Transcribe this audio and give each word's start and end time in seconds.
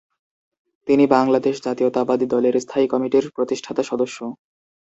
তিনি 0.87 1.03
বাংলাদেশ 1.07 1.55
জাতীয়তাবাদী 1.63 2.25
দলের 2.25 2.55
স্থায়ী 2.59 2.87
কমিটির 2.87 3.25
প্রতিষ্ঠাতা 3.35 3.83
সদস্য। 3.83 4.17